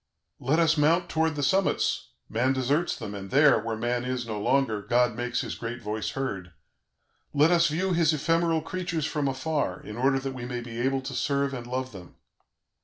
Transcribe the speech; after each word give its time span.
"Let 0.39 0.57
us 0.57 0.79
mount 0.79 1.09
towards 1.09 1.35
the 1.35 1.43
summits; 1.43 2.07
man 2.27 2.53
deserts 2.53 2.95
them, 2.95 3.13
and 3.13 3.29
there, 3.29 3.59
where 3.59 3.75
man 3.77 4.03
is 4.03 4.25
no 4.25 4.41
longer, 4.41 4.81
God 4.81 5.15
makes 5.15 5.41
His 5.41 5.53
great 5.53 5.79
voice 5.79 6.09
heard; 6.17 6.53
let 7.35 7.51
us 7.51 7.67
view 7.67 7.93
His 7.93 8.11
ephemeral 8.11 8.63
creatures 8.63 9.05
from 9.05 9.27
afar, 9.27 9.79
in 9.79 9.97
order 9.97 10.17
that 10.17 10.33
we 10.33 10.45
may 10.45 10.61
be 10.61 10.81
able 10.81 11.01
to 11.01 11.13
serve 11.13 11.53
and 11.53 11.67
love 11.67 11.91
them. 11.91 12.15